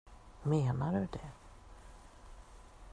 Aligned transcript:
Menar 0.51 0.93
du 0.93 1.07
det? 1.11 1.29